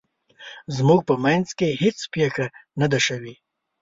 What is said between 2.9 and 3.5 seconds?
ده شوې